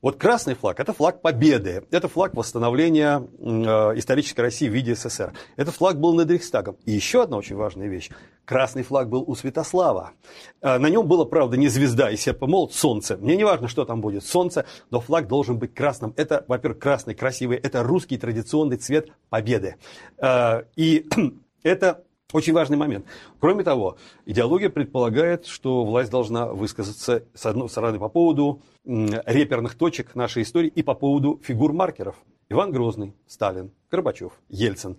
[0.00, 5.32] Вот красный флаг– это флаг победы, это флаг восстановления э, исторической России в виде СССР.
[5.56, 6.76] Этот флаг был над Рейхстагом.
[6.84, 8.08] И еще одна очень важная вещь.
[8.44, 10.12] Красный флаг был у Святослава.
[10.60, 13.16] Э, на нем было, правда, не звезда и серп молот, солнце.
[13.16, 16.14] Мне не важно, что там будет, солнце, но флаг должен быть красным.
[16.16, 19.76] Это, во-первых, красный, красивый, это русский традиционный цвет победы.
[20.18, 21.08] Э, и
[21.64, 23.06] это очень важный момент.
[23.40, 30.14] Кроме того, идеология предполагает, что власть должна высказаться с одной стороны по поводу реперных точек
[30.14, 32.16] нашей истории и по поводу фигур-маркеров.
[32.50, 34.98] Иван Грозный, Сталин, Горбачев, Ельцин.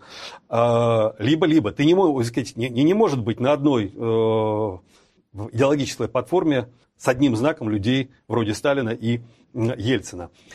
[0.50, 1.72] А, либо-либо.
[1.72, 4.78] Ты не, не, не может быть на одной э,
[5.52, 9.22] идеологической платформе с одним знаком людей вроде Сталина и.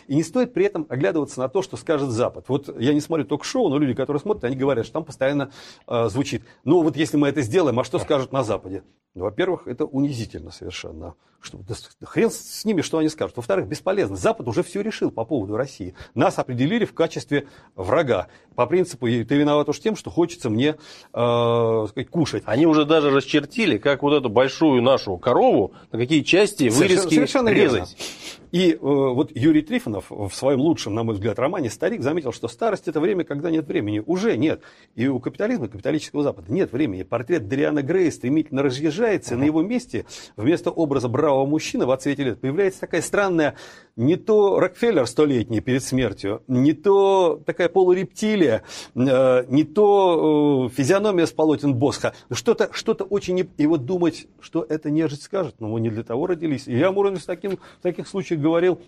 [0.07, 2.45] И не стоит при этом оглядываться на то, что скажет Запад.
[2.49, 5.51] Вот я не смотрю ток-шоу, но люди, которые смотрят, они говорят, что там постоянно
[5.87, 6.43] э, звучит.
[6.65, 8.85] Ну вот если мы это сделаем, а что скажут на Западе?
[9.15, 11.15] Во-первых, это унизительно совершенно.
[11.45, 11.75] Что, да,
[12.07, 13.37] хрен с ними, что они скажут.
[13.37, 14.17] Во-вторых, бесполезно.
[14.17, 15.95] Запад уже все решил по поводу России.
[16.15, 18.29] Нас определили в качестве врага.
[18.55, 20.77] По принципу, ты виноват уж тем, что хочется мне
[21.13, 22.45] э, сказать, кушать.
[22.47, 27.11] Они уже даже расчертили, как вот эту большую нашу корову, на какие части вырезки совершенно,
[27.11, 27.91] совершенно резать.
[27.91, 28.45] Верно.
[28.55, 32.47] И э, вот Юрий Трифонов в своем лучшем, на мой взгляд, романе «Старик» заметил, что
[32.47, 34.01] старость– это время, когда нет времени.
[34.07, 34.63] Уже нет.
[34.95, 37.03] И у капитализма, капиталистического Запада нет времени.
[37.03, 42.25] Портрет Дариана Грея стремительно разъезжается, и на его месте вместо образа бравого мужчины в отцвете
[42.25, 43.55] лет появляется такая странная,
[43.97, 48.63] не то Рокфеллер столетний перед смертью, не то такая полурептилия,
[48.95, 52.15] э, не то э, физиономия с полотен Босха.
[52.31, 53.49] Что-то что очень...
[53.57, 56.67] И вот думать, что это нежить скажет, ну мы не для того родились.
[56.67, 58.81] И я Муромец в, таким, в таких случаях говорил,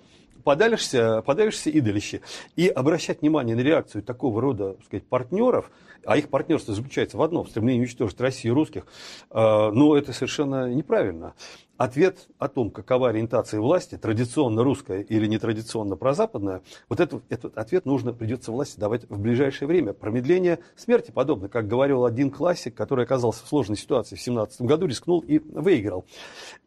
[0.44, 2.20] подавишься, подавишься идолище.
[2.56, 5.70] И обращать внимание на реакцию такого рода так сказать, партнеров,
[6.04, 8.86] а их партнерство заключается в одном, в стремлении уничтожить Россию и русских,
[9.30, 11.34] э, ну, это совершенно неправильно.
[11.76, 17.84] Ответ о том, какова ориентация власти, традиционно русская или нетрадиционно прозападная, вот этот, этот ответ
[17.84, 19.92] нужно придется власти давать в ближайшее время.
[19.92, 24.86] Промедление смерти подобно, как говорил один классик, который оказался в сложной ситуации в 17 году,
[24.86, 26.06] рискнул и выиграл.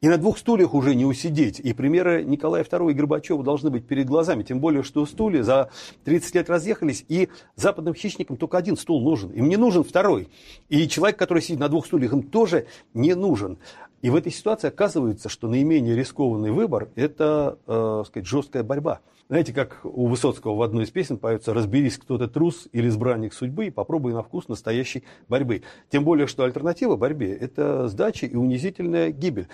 [0.01, 1.59] И на двух стульях уже не усидеть.
[1.59, 4.43] И примеры Николая II и Горбачева должны быть перед глазами.
[4.43, 5.71] Тем более, что стулья за
[6.03, 9.31] 30 лет разъехались, и западным хищникам только один стул нужен.
[9.31, 10.29] Им не нужен второй.
[10.69, 13.57] И человек, который сидит на двух стульях, им тоже не нужен.
[14.01, 19.01] И в этой ситуации оказывается, что наименее рискованный выбор– это, э, сказать, жесткая борьба.
[19.27, 23.33] Знаете, как у Высоцкого в одной из песен поется «Разберись, кто ты трус или избранник
[23.33, 25.63] судьбы, и попробуй на вкус настоящей борьбы».
[25.89, 29.47] Тем более, что альтернатива борьбе– это сдача и унизительная гибель.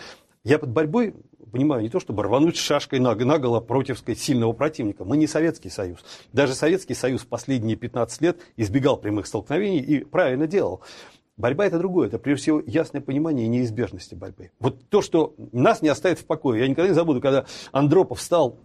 [0.43, 1.15] Я под борьбой
[1.51, 5.03] понимаю не то, чтобы рвануть шашкой наголо против сказать, сильного противника.
[5.03, 5.99] Мы не Советский Союз.
[6.33, 10.81] Даже Советский Союз последние 15 лет избегал прямых столкновений и правильно делал.
[11.37, 14.51] Борьба это другое, это прежде всего ясное понимание неизбежности борьбы.
[14.59, 16.61] Вот то, что нас не оставит в покое.
[16.61, 18.59] Я никогда не забуду, когда Андропов стал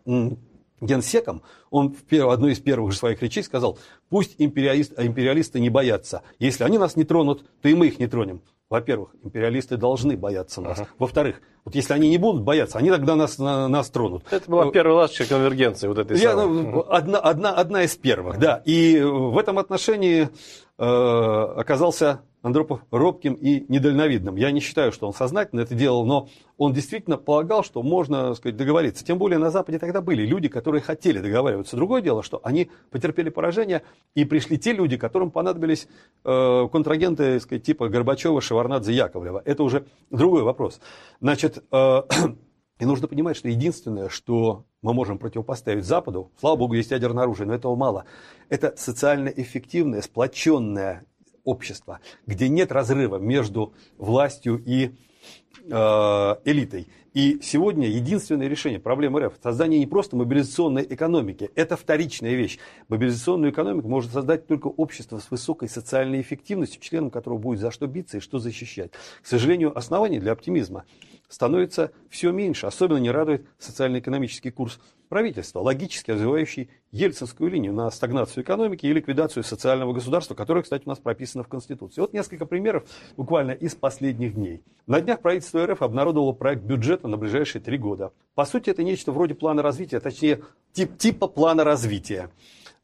[0.80, 3.78] генсеком, он в одной из первых же своих речей сказал,
[4.08, 6.22] пусть империалист, империалисты не боятся.
[6.38, 8.40] Если они нас не тронут, то и мы их не тронем.
[8.70, 10.78] Во-первых, империалисты должны бояться нас.
[10.78, 10.88] Ага.
[10.98, 14.24] Во-вторых, вот если они не будут бояться, они тогда нас, на, нас тронут.
[14.30, 16.62] Это была первая ласточка конвергенции вот этой Я, самой.
[16.62, 18.62] Ну, одна, одна, одна из первых, да.
[18.64, 20.28] И в этом отношении
[20.78, 24.36] э, оказался Андропов робким и недальновидным.
[24.36, 28.56] Я не считаю, что он сознательно это делал, но он действительно полагал, что можно сказать,
[28.56, 29.04] договориться.
[29.04, 31.76] Тем более на Западе тогда были люди, которые хотели договариваться.
[31.76, 33.82] Другое дело, что они потерпели поражение,
[34.14, 35.88] и пришли те люди, которым понадобились
[36.24, 39.42] э, контрагенты сказать, типа Горбачева, Шеварнадзе, Яковлева.
[39.44, 40.80] Это уже другой вопрос.
[41.20, 42.02] Значит, э,
[42.80, 47.46] И нужно понимать, что единственное, что мы можем противопоставить Западу, слава богу, есть ядерное оружие,
[47.46, 48.06] но этого мало,
[48.48, 51.04] это социально эффективное, сплоченное
[51.50, 54.92] общество, где нет разрыва между властью и
[55.64, 56.88] э, элитой.
[57.12, 61.50] И сегодня единственное решение проблемы РФ– создание не просто мобилизационной экономики.
[61.56, 62.58] Это вторичная вещь.
[62.88, 67.88] Мобилизационную экономику может создать только общество с высокой социальной эффективностью, членом которого будет за что
[67.88, 68.92] биться и что защищать.
[69.22, 70.84] К сожалению, оснований для оптимизма
[71.30, 72.66] становится все меньше.
[72.66, 79.42] Особенно не радует социально-экономический курс правительства, логически развивающий ельцинскую линию на стагнацию экономики и ликвидацию
[79.42, 82.00] социального государства, которое, кстати, у нас прописано в Конституции.
[82.00, 82.84] Вот несколько примеров
[83.16, 84.62] буквально из последних дней.
[84.86, 88.12] На днях правительство РФ обнародовало проект бюджета на ближайшие три года.
[88.34, 92.30] По сути, это нечто вроде плана развития, точнее, тип, типа плана развития.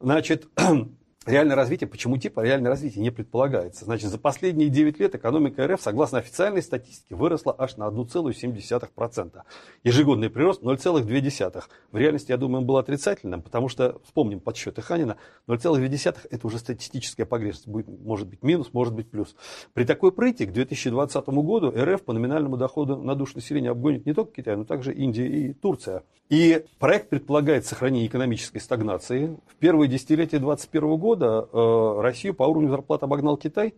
[0.00, 0.48] Значит,
[1.26, 3.84] реальное развитие, почему типа реальное развитие не предполагается.
[3.84, 9.42] Значит, за последние 9 лет экономика РФ, согласно официальной статистике, выросла аж на 1,7%.
[9.84, 11.64] Ежегодный прирост 0,2%.
[11.90, 15.16] В реальности, я думаю, он был отрицательным, потому что, вспомним подсчеты Ханина,
[15.48, 17.68] 0,2% это уже статистическая погрешность.
[17.68, 19.34] Будет, может быть минус, может быть плюс.
[19.74, 24.14] При такой прыти к 2020 году РФ по номинальному доходу на душу населения обгонит не
[24.14, 26.02] только Китай, но также Индия и Турция.
[26.28, 29.36] И проект предполагает сохранение экономической стагнации.
[29.46, 33.74] В первые десятилетия 2021 года э, Россию по уровню зарплат обогнал Китай,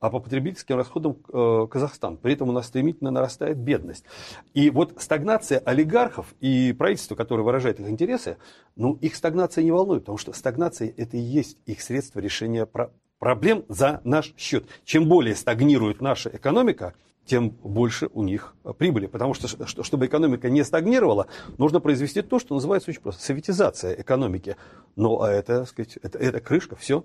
[0.00, 2.16] а по потребительским расходам э, Казахстан.
[2.16, 4.04] При этом у нас стремительно нарастает бедность.
[4.54, 8.38] И вот стагнация олигархов и правительства, которое выражает их интересы,
[8.76, 12.66] ну, их стагнация не волнует, потому что стагнация это и есть их средство решения
[13.18, 14.64] проблем за наш счет.
[14.84, 16.94] Чем более стагнирует наша экономика,
[17.30, 19.06] тем больше у них прибыли.
[19.06, 19.46] Потому что,
[19.84, 24.56] чтобы экономика не стагнировала, нужно произвести то, что называется очень просто советизация экономики.
[24.96, 27.04] Ну, а это, сказать, это, это крышка, все.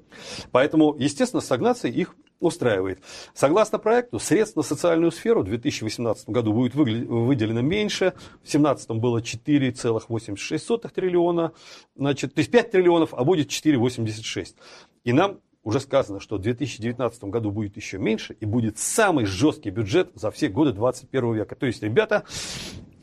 [0.51, 3.01] Поэтому, естественно, стагнация их устраивает.
[3.35, 8.13] Согласно проекту, средств на социальную сферу в 2018 году будет выделено меньше.
[8.41, 11.51] В 2017 было 4,86 триллиона,
[11.95, 14.55] значит, то есть 5 триллионов, а будет 4,86.
[15.03, 19.71] И нам уже сказано, что в 2019 году будет еще меньше и будет самый жесткий
[19.71, 21.55] бюджет за все годы 21 века.
[21.55, 22.23] То есть, ребята,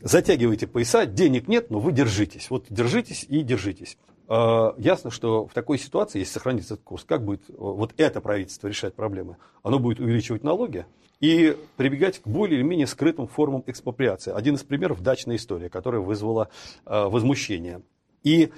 [0.01, 2.49] затягивайте пояса, денег нет, но вы держитесь.
[2.51, 3.99] Вот держитесь и держитесь.
[4.29, 8.69] А, ясно, что в такой ситуации, если сохранится этот курс, как будет вот это правительство
[8.69, 9.37] решать проблемы?
[9.65, 10.87] Оно будет увеличивать налоги
[11.19, 14.33] и прибегать к более или менее скрытым формам экспроприации.
[14.33, 16.49] Один из примеров– дачная история, которая вызвала
[16.85, 17.83] а, возмущение.
[18.23, 18.53] И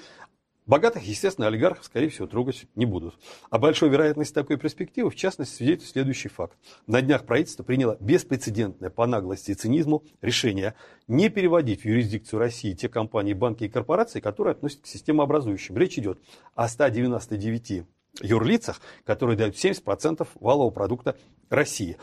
[0.65, 3.13] Богатых, естественно, олигархов, скорее всего, трогать не будут.
[3.51, 6.57] О большой вероятности такой перспективы, в частности, свидетельствует следующий факт.
[6.87, 10.73] На днях правительство приняло беспрецедентное по наглости и цинизму решение
[11.07, 15.77] не переводить в юрисдикцию России те компании, банки и корпорации, которые относятся к системообразующим.
[15.77, 16.19] Речь идет
[16.55, 17.83] о 199
[18.21, 21.15] юрлицах, которые дают 70% валового продукта
[21.49, 21.97] России.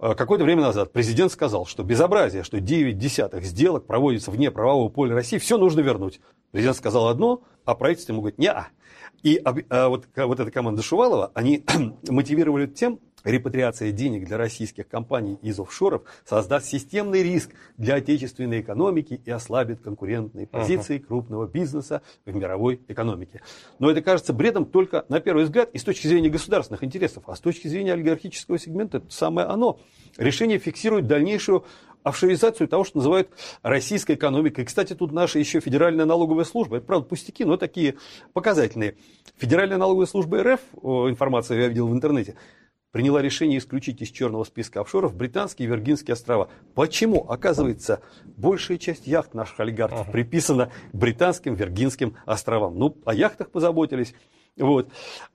[0.00, 4.88] Э, какое-то время назад президент сказал, что безобразие, что 9 десятых сделок проводится вне правового
[4.88, 6.20] поля России, все нужно вернуть.
[6.52, 8.68] Президент сказал одно, а правительство ему говорит, не а.
[9.22, 11.64] И а вот, вот эта команда Шувалова, они
[12.08, 19.20] мотивировали тем, репатриация денег для российских компаний из офшоров создаст системный риск для отечественной экономики
[19.24, 21.06] и ослабит конкурентные позиции uh-huh.
[21.06, 23.42] крупного бизнеса в мировой экономике.
[23.78, 27.36] Но это кажется бредом только на первый взгляд и с точки зрения государственных интересов, а
[27.36, 29.78] с точки зрения олигархического сегмента это самое оно.
[30.16, 31.64] Решение фиксирует дальнейшую
[32.02, 33.28] офшоризацию того, что называют
[33.62, 34.64] российской экономикой.
[34.64, 37.96] Кстати, тут наша еще Федеральная налоговая служба, это правда пустяки, но такие
[38.32, 38.96] показательные.
[39.36, 42.34] Федеральная налоговая служба РФ, информация я видел в интернете,
[42.90, 46.48] приняла решение исключить из черного списка офшоров британские и Виргинские острова.
[46.74, 47.28] Почему?
[47.28, 50.10] Оказывается, большая часть яхт наших олигархов ага.
[50.10, 52.78] приписана британским, Виргинским островам.
[52.78, 54.14] Ну, о яхтах позаботились.
[54.58, 54.88] Вот.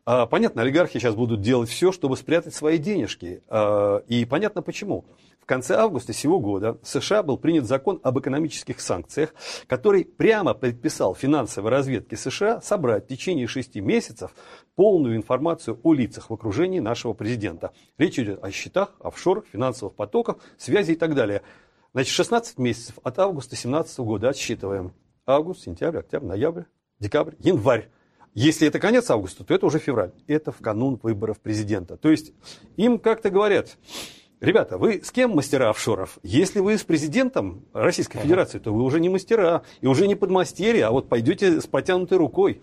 [0.06, 3.42] А, понятно, олигархи сейчас будут делать все, чтобы спрятать свои денежки.
[3.48, 5.06] А, и понятно почему.
[5.44, 9.36] В конце августа сего года в США был принят закон об экономических санкциях,
[9.68, 14.32] который прямо предписал финансовой разведке США собрать в течение шести месяцев
[14.76, 17.72] полную информацию о лицах в окружении нашего президента.
[17.98, 21.42] Речь идет о счетах, офшорах, финансовых потоках, связи и так далее.
[21.92, 24.94] Значит, 16 месяцев от августа 2017 года отсчитываем.
[25.26, 26.64] Август, сентябрь, октябрь, ноябрь,
[27.00, 27.90] декабрь, январь.
[28.34, 30.12] Если это конец августа, то это уже февраль.
[30.28, 31.98] Это в канун выборов президента.
[31.98, 32.34] То есть
[32.78, 33.78] им как-то говорят,
[34.40, 36.20] Ребята, вы с кем мастера офшоров?
[36.22, 40.88] Если вы с президентом Российской Федерации, то вы уже не мастера и уже не подмастерья,
[40.88, 42.62] а вот пойдете с протянутой рукой.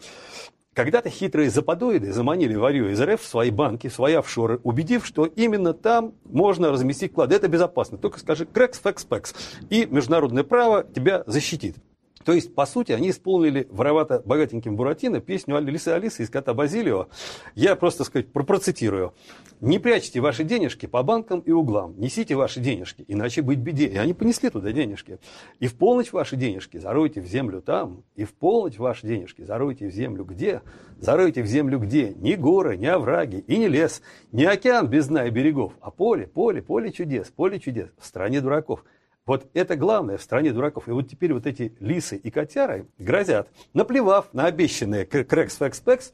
[0.74, 5.24] Когда-то хитрые западоиды заманили варью из РФ в свои банки, в свои офшоры, убедив, что
[5.24, 7.34] именно там можно разместить вклады.
[7.34, 7.96] Это безопасно.
[7.96, 9.34] Только скажи «крекс, фекс, пекс»,
[9.70, 11.76] и международное право тебя защитит.
[12.24, 17.08] То есть, по сути, они исполнили воровато богатеньким Буратино песню Алисы Алисы из кота Базилио.
[17.54, 19.14] Я просто, сказать, процитирую.
[19.62, 23.86] «Не прячьте ваши денежки по банкам и углам, несите ваши денежки, иначе быть беде».
[23.86, 25.18] И они понесли туда денежки.
[25.60, 29.88] И в полночь ваши денежки заройте в землю там, и в полночь ваши денежки заройте
[29.88, 30.62] в землю где?
[30.98, 32.14] Заройте в землю где?
[32.14, 34.02] Ни горы, ни овраги, и ни лес,
[34.32, 38.40] ни океан без дна и берегов, а поле, поле, поле чудес, поле чудес в стране
[38.40, 38.84] дураков.
[39.30, 40.88] Вот это главное в стране дураков.
[40.88, 46.12] И вот теперь вот эти лисы и котяры грозят, наплевав на обещанные крекс фекс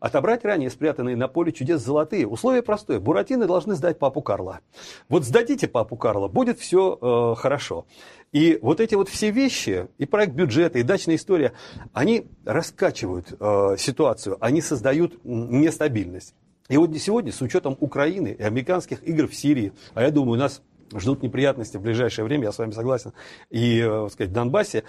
[0.00, 2.26] отобрать ранее спрятанные на поле чудес золотые.
[2.26, 3.00] Условие простое.
[3.00, 4.60] Буратины должны сдать папу Карла.
[5.08, 7.86] Вот сдадите папу Карла, будет все э, хорошо.
[8.32, 11.54] И вот эти вот все вещи, и проект бюджета, и дачная история,
[11.94, 16.34] они раскачивают э, ситуацию, они создают нестабильность.
[16.68, 20.40] И вот сегодня, с учетом Украины и американских игр в Сирии, а я думаю, у
[20.40, 20.60] нас
[20.98, 23.12] ждут неприятности в ближайшее время, я с вами согласен,
[23.50, 24.84] и, э, так сказать, в Донбассе.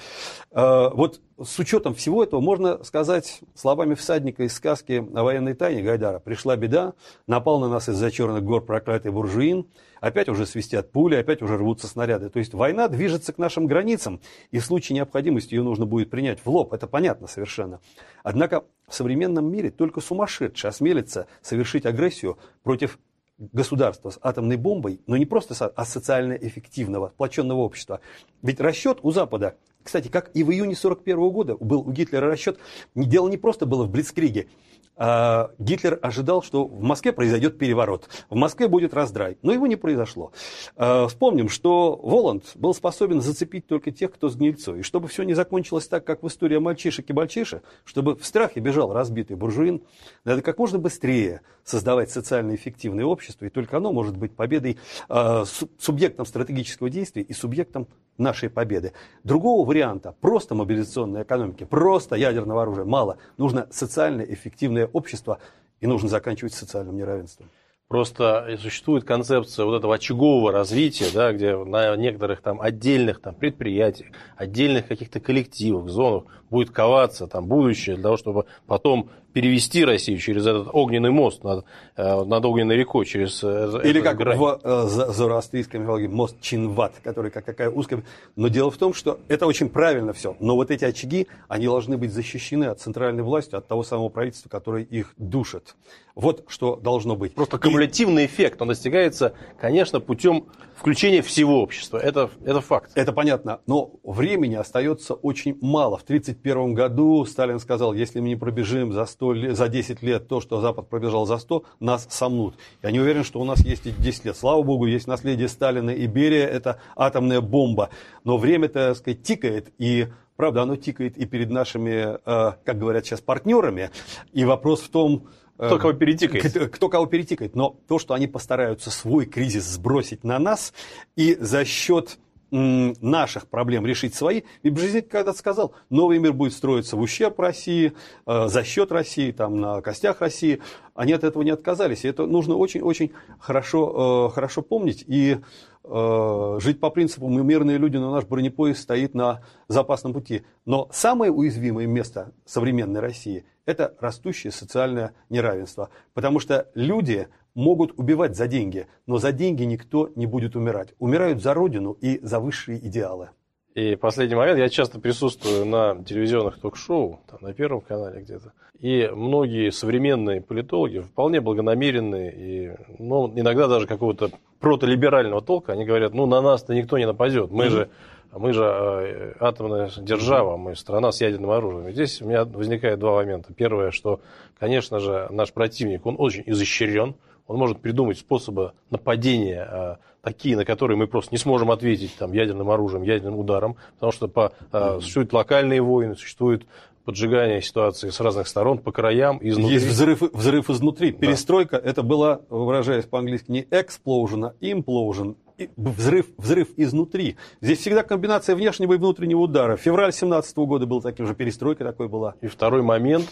[0.51, 5.81] Э, вот с учетом всего этого можно сказать словами всадника из сказки о военной тайне
[5.81, 6.19] Гайдара.
[6.19, 6.93] Пришла беда,
[7.27, 9.67] напал на нас из-за черных гор проклятый буржуин,
[9.99, 12.29] опять уже свистят пули, опять уже рвутся снаряды.
[12.29, 16.39] То есть война движется к нашим границам, и в случае необходимости ее нужно будет принять
[16.43, 17.79] в лоб, это понятно совершенно.
[18.23, 22.99] Однако в современном мире только сумасшедший осмелится совершить агрессию против
[23.37, 27.99] государства с атомной бомбой, но не просто, а социально эффективного, сплоченного общества.
[28.41, 32.57] Ведь расчет у Запада, кстати, как и в июне 1941 года был у Гитлера расчет,
[32.95, 34.47] дело не просто было в Блицкриге,
[34.95, 39.75] а, Гитлер ожидал, что в Москве произойдет переворот, в Москве будет раздрай, но его не
[39.75, 40.31] произошло.
[40.75, 45.23] А, вспомним, что Воланд был способен зацепить только тех, кто с гнильцой, и чтобы все
[45.23, 49.81] не закончилось так, как в истории мальчишек и мальчишек, чтобы в страхе бежал разбитый буржуин,
[50.25, 54.77] надо как можно быстрее создавать социально эффективное общество, и только оно может быть победой,
[55.09, 55.43] а,
[55.79, 57.87] субъектом стратегического действия и субъектом
[58.17, 58.93] нашей победы.
[59.23, 63.17] Другого варианта, просто мобилизационной экономики, просто ядерного оружия мало.
[63.37, 65.39] Нужно социально эффективное общество
[65.81, 67.49] и нужно заканчивать социальным неравенством.
[67.87, 74.09] Просто существует концепция вот этого очагового развития, да, где на некоторых там отдельных там, предприятиях,
[74.35, 80.45] отдельных каких-то коллективах, зонах будет коваться там будущее для того, чтобы потом перевести Россию через
[80.45, 81.65] этот огненный мост над,
[81.97, 84.37] э, над огненной рекой, через э, Или как грань.
[84.37, 88.03] в э, зороастрийской мифологии мост Чинват, который как такая узкая...
[88.35, 91.97] Но дело в том, что это очень правильно все, но вот эти очаги, они должны
[91.97, 95.75] быть защищены от центральной власти, от того самого правительства, которое их душит.
[96.15, 97.33] Вот что должно быть.
[97.33, 98.25] Просто кумулятивный И...
[98.27, 101.97] эффект, он достигается, конечно, путем включения всего общества.
[101.97, 102.91] Это, это факт.
[102.95, 103.61] Это понятно.
[103.65, 105.97] Но времени остается очень мало.
[105.97, 110.41] В 1931 году Сталин сказал, если мы не пробежим за, 100, за 10 лет то,
[110.41, 112.55] что Запад пробежал за 100, нас сомнут.
[112.81, 114.37] Я не уверен, что у нас есть эти 10 лет.
[114.37, 117.89] Слава богу, есть наследие Сталина и Берия, это атомная бомба.
[118.23, 123.05] Но время-то, так сказать, тикает, и Правда, оно тикает и перед нашими, э, как говорят
[123.05, 123.91] сейчас, партнерами.
[124.31, 126.71] И вопрос в том, кто кого перетикает.
[126.71, 127.55] Кто кого перетикает.
[127.55, 130.73] Но то, что они постараются свой кризис сбросить на нас,
[131.15, 132.17] и за счет
[132.53, 134.43] наших проблем решить свои.
[134.61, 137.93] И Бжезинский когда-то сказал, новый мир будет строиться в ущерб России,
[138.27, 140.61] э, за счет России, там, на костях России.
[140.93, 142.05] Они от этого не отказались.
[142.05, 145.03] И это нужно очень-очень хорошо, э, хорошо помнить.
[145.07, 145.39] И
[145.83, 150.43] э, жить по принципу «мы мирные люди, но наш бронепоезд стоит на запасном пути».
[150.65, 155.89] Но самое уязвимое место современной России– это растущее социальное неравенство.
[156.13, 160.93] Потому что люди могут убивать за деньги, но за деньги никто не будет умирать.
[160.99, 163.29] Умирают за родину и за высшие идеалы.
[163.75, 169.09] И последний момент, я часто присутствую на телевизионных ток-шоу, там, на Первом канале где-то, и
[169.11, 174.29] многие современные политологи, вполне благонамеренные, и, ну, иногда даже какого-то
[174.59, 177.69] протолиберального толка, они говорят, ну, на нас-то никто не нападет, мы mm-hmm.
[177.69, 177.89] же
[178.35, 181.87] мы же э, атомная держава, мы страна с ядерным оружием.
[181.87, 183.53] И здесь у меня возникает два момента.
[183.53, 184.21] Первое, что,
[184.59, 187.15] конечно же, наш противник, он очень изощрен,
[187.47, 192.31] он может придумать способы нападения а, такие, на которые мы просто не сможем ответить там,
[192.33, 196.65] ядерным оружием, ядерным ударом, потому что по, а, существуют локальные войны, существует
[197.05, 199.73] поджигание ситуации с разных сторон, по краям, изнутри.
[199.73, 201.11] Есть взрыв, взрыв изнутри.
[201.11, 201.17] Да.
[201.19, 205.35] Перестройка, это была, выражаясь по-английски, не explosion, а implosion.
[205.77, 207.37] Взрыв, взрыв изнутри.
[207.61, 209.77] Здесь всегда комбинация внешнего и внутреннего удара.
[209.77, 212.35] Февраль 17 года был таким же, перестройка такой была.
[212.41, 213.29] И второй момент,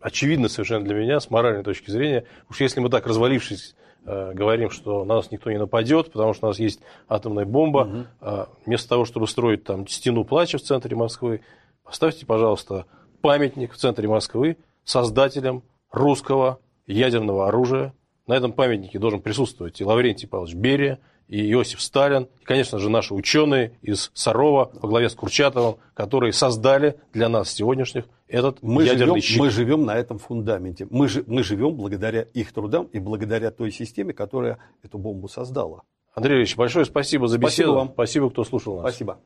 [0.00, 4.70] очевидно совершенно для меня, с моральной точки зрения, уж если мы так развалившись э, говорим,
[4.70, 8.46] что на нас никто не нападет, потому что у нас есть атомная бомба, угу.
[8.66, 11.42] вместо того, чтобы строить там стену плача в центре Москвы,
[11.84, 12.86] поставьте, пожалуйста,
[13.20, 17.94] памятник в центре Москвы создателям русского ядерного оружия.
[18.26, 20.98] На этом памятнике должен присутствовать и Лаврентий Павлович Берия,
[21.28, 26.32] и Иосиф Сталин, и, конечно же, наши ученые из Сарова во главе с Курчатовым, которые
[26.32, 29.38] создали для нас сегодняшних этот мы ядерный живем, щит.
[29.38, 30.86] Мы живем на этом фундаменте.
[30.90, 35.82] Мы, ж, мы живем благодаря их трудам и благодаря той системе, которая эту бомбу создала.
[36.14, 37.50] Андрей Ильич, большое спасибо за беседу.
[37.50, 37.90] Спасибо вам.
[37.92, 38.82] Спасибо, кто слушал нас.
[38.82, 39.20] Спасибо.